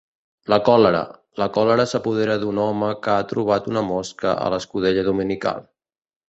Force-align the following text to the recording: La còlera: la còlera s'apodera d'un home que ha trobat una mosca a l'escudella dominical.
La 0.51 0.57
còlera: 0.67 1.01
la 1.41 1.47
còlera 1.57 1.85
s'apodera 1.91 2.37
d'un 2.45 2.63
home 2.63 2.89
que 3.03 3.13
ha 3.19 3.27
trobat 3.33 3.69
una 3.73 3.85
mosca 3.91 4.33
a 4.47 4.49
l'escudella 4.55 5.05
dominical. 5.11 5.63